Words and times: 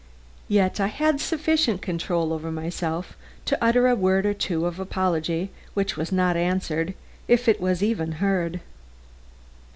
Yet 0.47 0.79
I 0.79 0.87
had 0.87 1.21
sufficient 1.21 1.83
control 1.83 2.33
over 2.33 2.51
myself 2.51 3.15
to 3.45 3.57
utter 3.63 3.85
a 3.87 3.93
word 3.95 4.25
or 4.25 4.33
two 4.33 4.65
of 4.65 4.79
apology, 4.79 5.51
which 5.75 5.95
was 5.95 6.11
not 6.11 6.35
answered, 6.35 6.95
if 7.27 7.47
it 7.47 7.61
was 7.61 7.83
even 7.83 8.13
heard. 8.13 8.61